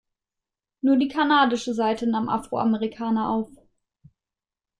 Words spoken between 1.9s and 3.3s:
nahm Afroamerikaner